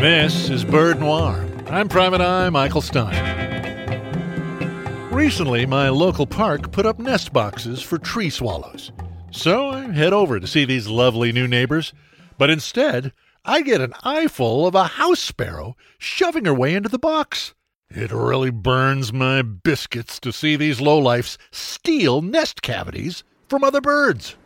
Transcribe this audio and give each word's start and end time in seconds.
This 0.00 0.48
is 0.48 0.64
Bird 0.64 0.98
Noir. 0.98 1.46
I'm 1.66 1.86
Private 1.86 2.22
Eye 2.22 2.48
Michael 2.48 2.80
Stein. 2.80 3.14
Recently, 5.12 5.66
my 5.66 5.90
local 5.90 6.26
park 6.26 6.72
put 6.72 6.86
up 6.86 6.98
nest 6.98 7.34
boxes 7.34 7.82
for 7.82 7.98
tree 7.98 8.30
swallows. 8.30 8.92
So 9.30 9.68
I 9.68 9.82
head 9.92 10.14
over 10.14 10.40
to 10.40 10.46
see 10.46 10.64
these 10.64 10.88
lovely 10.88 11.32
new 11.32 11.46
neighbors, 11.46 11.92
but 12.38 12.48
instead, 12.48 13.12
I 13.44 13.60
get 13.60 13.82
an 13.82 13.92
eyeful 14.02 14.66
of 14.66 14.74
a 14.74 14.84
house 14.84 15.20
sparrow 15.20 15.76
shoving 15.98 16.46
her 16.46 16.54
way 16.54 16.74
into 16.74 16.88
the 16.88 16.98
box. 16.98 17.52
It 17.90 18.10
really 18.10 18.50
burns 18.50 19.12
my 19.12 19.42
biscuits 19.42 20.18
to 20.20 20.32
see 20.32 20.56
these 20.56 20.80
lowlifes 20.80 21.36
steal 21.50 22.22
nest 22.22 22.62
cavities 22.62 23.22
from 23.50 23.62
other 23.62 23.82
birds. 23.82 24.36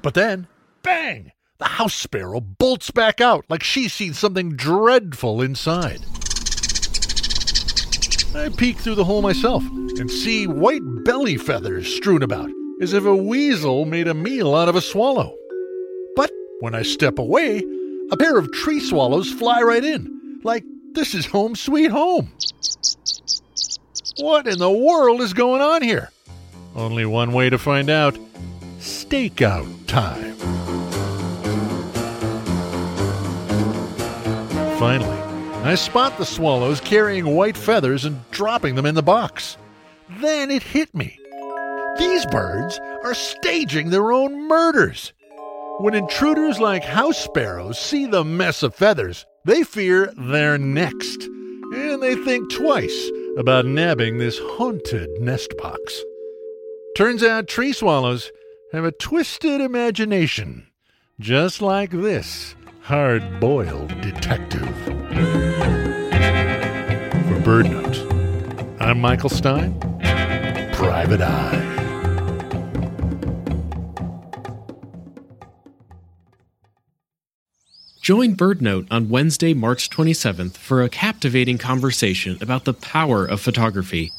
But 0.00 0.14
then, 0.14 0.46
bang! 0.84 1.32
The 1.58 1.64
house 1.64 1.94
sparrow 1.94 2.40
bolts 2.40 2.90
back 2.90 3.20
out 3.20 3.44
like 3.48 3.62
she's 3.62 3.92
seen 3.92 4.14
something 4.14 4.56
dreadful 4.56 5.42
inside. 5.42 6.00
I 8.34 8.48
peek 8.56 8.78
through 8.78 8.94
the 8.94 9.04
hole 9.04 9.22
myself 9.22 9.62
and 9.62 10.10
see 10.10 10.46
white 10.46 10.82
belly 11.04 11.36
feathers 11.36 11.94
strewn 11.94 12.22
about, 12.22 12.50
as 12.80 12.94
if 12.94 13.04
a 13.04 13.14
weasel 13.14 13.84
made 13.84 14.08
a 14.08 14.14
meal 14.14 14.54
out 14.54 14.68
of 14.68 14.74
a 14.74 14.80
swallow. 14.80 15.36
But 16.16 16.30
when 16.60 16.74
I 16.74 16.82
step 16.82 17.18
away, 17.18 17.62
a 18.10 18.16
pair 18.16 18.38
of 18.38 18.50
tree 18.52 18.80
swallows 18.80 19.30
fly 19.30 19.60
right 19.60 19.84
in, 19.84 20.40
like 20.42 20.64
this 20.94 21.14
is 21.14 21.26
home 21.26 21.54
sweet 21.54 21.90
home. 21.90 22.32
What 24.18 24.46
in 24.46 24.58
the 24.58 24.70
world 24.70 25.20
is 25.20 25.32
going 25.32 25.60
on 25.62 25.82
here? 25.82 26.10
Only 26.74 27.04
one 27.04 27.32
way 27.32 27.50
to 27.50 27.58
find 27.58 27.90
out 27.90 28.18
stakeout 28.78 29.86
time. 29.86 30.31
Finally, 34.82 35.16
I 35.62 35.76
spot 35.76 36.18
the 36.18 36.26
swallows 36.26 36.80
carrying 36.80 37.24
white 37.36 37.56
feathers 37.56 38.04
and 38.04 38.28
dropping 38.32 38.74
them 38.74 38.84
in 38.84 38.96
the 38.96 39.00
box. 39.02 39.56
Then 40.18 40.50
it 40.50 40.64
hit 40.64 40.92
me. 40.92 41.16
These 42.00 42.26
birds 42.26 42.80
are 43.04 43.14
staging 43.14 43.90
their 43.90 44.10
own 44.10 44.48
murders. 44.48 45.12
When 45.78 45.94
intruders 45.94 46.58
like 46.58 46.82
house 46.82 47.16
sparrows 47.16 47.78
see 47.78 48.06
the 48.06 48.24
mess 48.24 48.64
of 48.64 48.74
feathers, 48.74 49.24
they 49.44 49.62
fear 49.62 50.12
they're 50.16 50.58
next, 50.58 51.22
and 51.22 52.02
they 52.02 52.16
think 52.16 52.50
twice 52.50 53.08
about 53.38 53.64
nabbing 53.64 54.18
this 54.18 54.40
haunted 54.40 55.08
nest 55.20 55.56
box. 55.58 56.02
Turns 56.96 57.22
out 57.22 57.46
tree 57.46 57.72
swallows 57.72 58.32
have 58.72 58.84
a 58.84 58.90
twisted 58.90 59.60
imagination, 59.60 60.66
just 61.20 61.62
like 61.62 61.92
this 61.92 62.56
hard 62.82 63.38
boiled 63.38 63.88
detective. 64.00 64.68
For 67.28 67.38
BirdNote, 67.46 68.76
I'm 68.80 69.00
Michael 69.00 69.28
Stein, 69.28 69.78
Private 70.72 71.20
Eye. 71.20 71.68
Join 78.00 78.34
BirdNote 78.34 78.88
on 78.90 79.08
Wednesday, 79.08 79.54
March 79.54 79.88
27th 79.88 80.56
for 80.56 80.82
a 80.82 80.88
captivating 80.88 81.58
conversation 81.58 82.36
about 82.40 82.64
the 82.64 82.74
power 82.74 83.24
of 83.24 83.40
photography. 83.40 84.10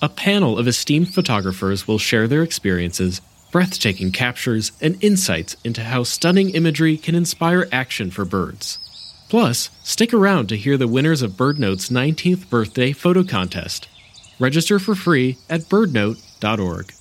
A 0.00 0.08
panel 0.08 0.58
of 0.58 0.68
esteemed 0.68 1.12
photographers 1.12 1.88
will 1.88 1.98
share 1.98 2.28
their 2.28 2.44
experiences, 2.44 3.20
breathtaking 3.52 4.10
captures, 4.10 4.72
and 4.80 4.98
insights 5.00 5.56
into 5.62 5.84
how 5.84 6.02
stunning 6.02 6.50
imagery 6.50 6.96
can 6.96 7.14
inspire 7.14 7.68
action 7.70 8.10
for 8.10 8.24
birds. 8.24 8.78
Plus, 9.28 9.70
stick 9.84 10.12
around 10.12 10.48
to 10.48 10.56
hear 10.56 10.76
the 10.76 10.88
winners 10.88 11.22
of 11.22 11.32
BirdNote's 11.32 11.88
19th 11.88 12.50
birthday 12.50 12.92
photo 12.92 13.22
contest. 13.22 13.86
Register 14.40 14.80
for 14.80 14.94
free 14.96 15.38
at 15.48 15.60
birdnote.org. 15.62 16.92